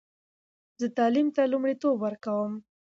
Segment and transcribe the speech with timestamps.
[0.79, 2.51] زه تعلیم ته لومړیتوب ورکوم.